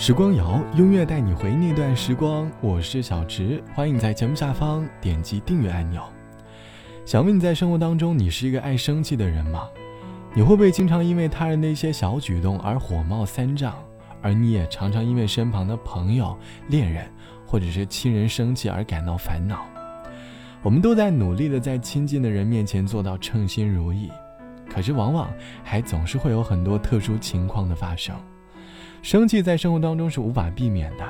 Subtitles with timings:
[0.00, 2.50] 时光谣，音乐带你回那段时光。
[2.62, 6.02] 我是小植，欢迎在节目下方点击订阅按钮。
[7.04, 9.68] 想问你在生活当中，你是一个爱生气的人吗？
[10.32, 13.74] 你会不会经常因为他人的一些小举动而火冒三丈？
[14.22, 16.34] 而你也常常因为身旁的朋友、
[16.68, 17.06] 恋人
[17.46, 19.66] 或者是亲人生气而感到烦恼？
[20.62, 24.10] 我们都在努力的在亲近的人面前做到称心如意，
[24.66, 25.30] 可是往往
[25.62, 28.16] 还总是会有很多特殊情况的发生。
[29.02, 31.04] 生气在生活当中是无法避免的，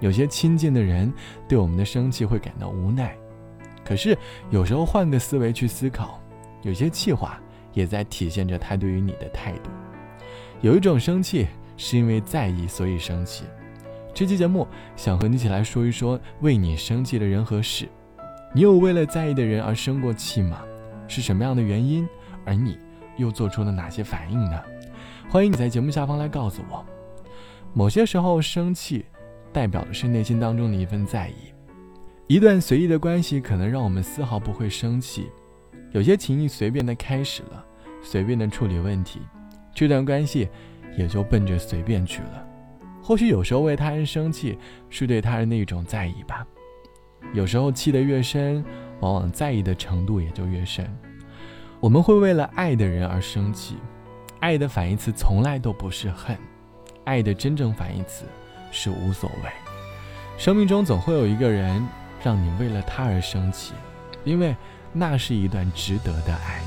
[0.00, 1.12] 有些亲近的人
[1.46, 3.16] 对我们的生气会感到无奈，
[3.84, 4.16] 可是
[4.50, 6.20] 有时候换个思维去思考，
[6.62, 7.40] 有些气话
[7.72, 9.70] 也在体现着他对于你的态度。
[10.62, 13.44] 有一种生气是因为在意所以生气。
[14.14, 17.86] 这期节目想和你一起来说一说为你生气的人和事。
[18.54, 20.62] 你有为了在意的人而生过气吗？
[21.06, 22.08] 是什么样的原因？
[22.46, 22.78] 而你
[23.18, 24.58] 又做出了哪些反应呢？
[25.28, 26.82] 欢迎你在节目下方来告诉我。
[27.72, 29.04] 某些时候，生气
[29.52, 31.34] 代表的是内心当中的一份在意。
[32.26, 35.30] 一段随意的关系可能让我们丝毫不会生气，
[35.92, 37.64] 有些情谊随便的开始了，
[38.02, 39.20] 随便的处理问题，
[39.74, 40.48] 这段关系
[40.96, 42.46] 也就奔着随便去了。
[43.02, 44.58] 或许有时候为他人生气
[44.90, 46.44] 是对他人的一种在意吧。
[47.32, 48.64] 有时候气得越深，
[49.00, 50.84] 往往在意的程度也就越深。
[51.78, 53.76] 我们会为了爱的人而生气，
[54.40, 56.36] 爱的反义词从来都不是恨。
[57.06, 58.24] 爱的真正反义词
[58.70, 59.50] 是无所谓。
[60.36, 61.82] 生命中总会有一个人
[62.22, 63.72] 让你为了他而生气，
[64.22, 64.54] 因为
[64.92, 66.60] 那是一段值得的爱。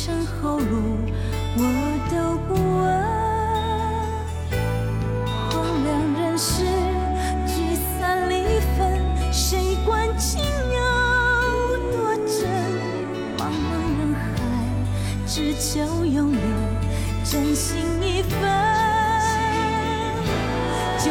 [0.00, 0.96] 前尘后路
[1.56, 1.62] 我
[2.10, 2.14] 都
[2.48, 2.88] 不问。
[5.50, 5.52] 荒
[5.84, 6.64] 凉人世，
[7.46, 8.32] 聚散离
[8.78, 8.80] 分，
[9.30, 10.80] 谁管情有
[11.92, 12.48] 多真？
[13.36, 13.68] 茫茫
[13.98, 14.18] 人海，
[15.26, 16.38] 只求拥有
[17.22, 18.40] 真心一份。
[20.98, 21.10] 就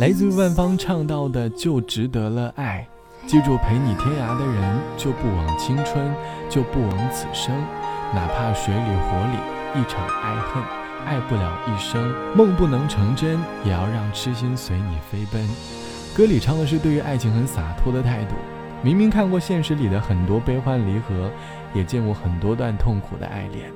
[0.00, 2.84] 来自万芳唱到的就值得了爱。
[3.26, 6.12] 记住，陪你天涯的人，就不枉青春，
[6.50, 7.54] 就不枉此生。
[8.12, 10.62] 哪怕水里火里，一场爱恨，
[11.06, 12.12] 爱不了一生。
[12.36, 15.48] 梦不能成真，也要让痴心随你飞奔。
[16.16, 18.34] 歌里唱的是对于爱情很洒脱的态度。
[18.82, 21.30] 明明看过现实里的很多悲欢离合，
[21.72, 23.70] 也见过很多段痛苦的爱恋，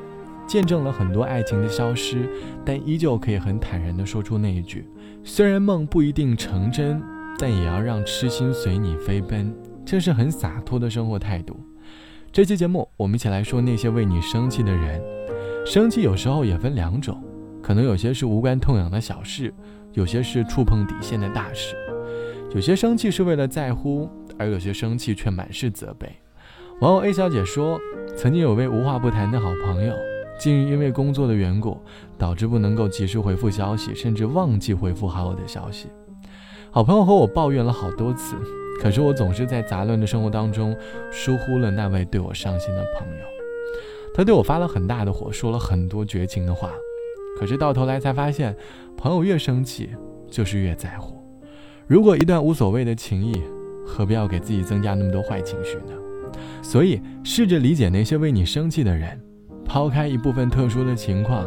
[0.49, 2.29] 见证了很多爱情的消失，
[2.65, 4.89] 但依旧可以很坦然地说出那一句：
[5.23, 7.01] 虽然梦不一定成真。
[7.41, 9.55] 但也要让痴心随你飞奔，
[9.87, 11.57] 这是很洒脱的生活态度。
[12.33, 15.01] 这期节目，我们一起来说那些为你生气的人。
[15.65, 17.23] 生气有时候也分两种，
[17.63, 19.55] 可能有些是无关痛痒的小事，
[19.93, 21.77] 有些是触碰底线的大事。
[22.53, 26.11] 有些生气是为了在乎，而有些生气却满是责备。
[26.81, 27.79] 网友 A 小姐说，
[28.17, 29.95] 曾经有位无话不谈的好朋友，
[30.39, 31.77] 近日因为工作的缘故，
[32.17, 35.89] 导致不能够及时回复消息，甚至忘记回复好友的消息。
[36.71, 38.37] 好朋友和我抱怨了好多次，
[38.81, 40.77] 可是我总是在杂乱的生活当中
[41.11, 43.25] 疏忽了那位对我上心的朋友。
[44.15, 46.71] 他对我发了很大的火，说了很多绝情的话，
[47.39, 48.57] 可是到头来才发现，
[48.97, 49.91] 朋友越生气
[50.31, 51.21] 就是越在乎。
[51.87, 53.43] 如果一段无所谓的情谊，
[53.85, 55.95] 何必要给自己增加那么多坏情绪呢？
[56.63, 59.19] 所以试着理解那些为你生气的人，
[59.69, 61.47] 抛开一部分特殊的情况，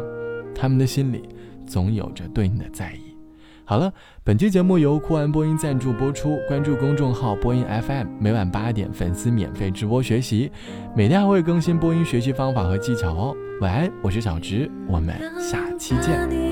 [0.54, 1.28] 他们的心里
[1.66, 3.16] 总有着对你的在意。
[3.64, 3.92] 好了，
[4.22, 6.38] 本期节目由酷玩播音赞助播出。
[6.46, 10.50] 关注公众号播音 FM，每晚八点粉丝免费直播学习，
[10.96, 13.36] 每天还会更新播音学习方法和技巧哦。
[13.60, 16.51] 晚安，我是小直，我们下期见。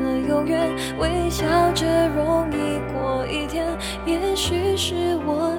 [0.31, 1.43] 永远，微笑
[1.73, 3.67] 着容易过一天。
[4.05, 5.57] 也许是我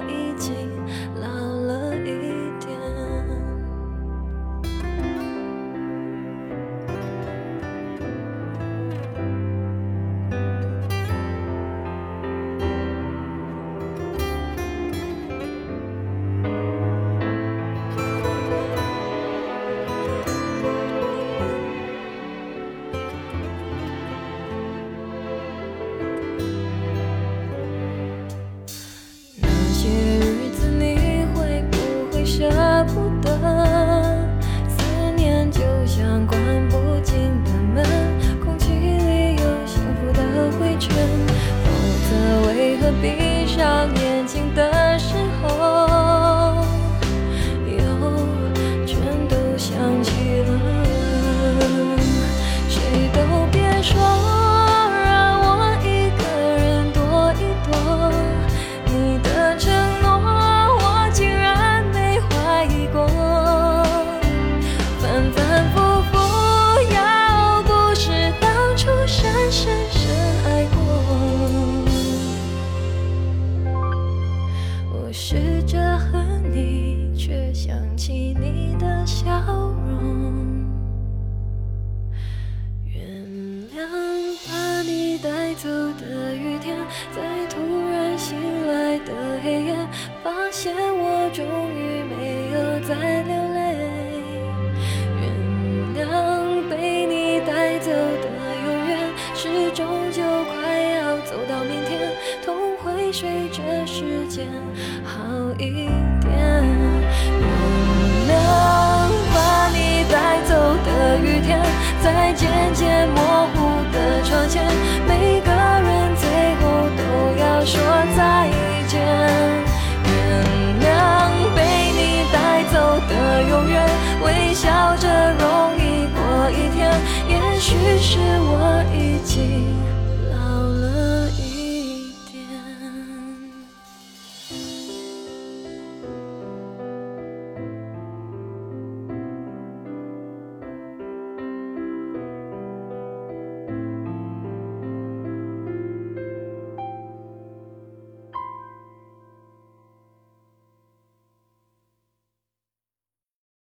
[87.15, 87.42] 在